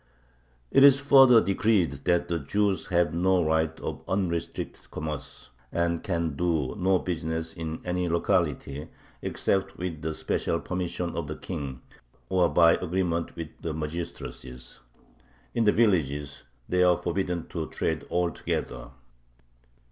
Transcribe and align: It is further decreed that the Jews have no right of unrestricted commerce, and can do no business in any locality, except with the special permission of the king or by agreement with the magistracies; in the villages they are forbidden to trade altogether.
It 0.71 0.83
is 0.83 0.99
further 0.99 1.39
decreed 1.41 1.91
that 2.05 2.27
the 2.27 2.39
Jews 2.39 2.87
have 2.87 3.13
no 3.13 3.43
right 3.45 3.79
of 3.81 4.01
unrestricted 4.07 4.89
commerce, 4.89 5.51
and 5.71 6.01
can 6.01 6.35
do 6.35 6.73
no 6.75 6.97
business 6.97 7.53
in 7.53 7.81
any 7.85 8.09
locality, 8.09 8.87
except 9.21 9.77
with 9.77 10.01
the 10.01 10.15
special 10.15 10.59
permission 10.59 11.15
of 11.15 11.27
the 11.27 11.35
king 11.35 11.81
or 12.29 12.49
by 12.49 12.77
agreement 12.77 13.35
with 13.35 13.49
the 13.61 13.75
magistracies; 13.75 14.79
in 15.53 15.65
the 15.65 15.71
villages 15.71 16.45
they 16.67 16.81
are 16.81 16.97
forbidden 16.97 17.47
to 17.49 17.67
trade 17.67 18.03
altogether. 18.09 18.89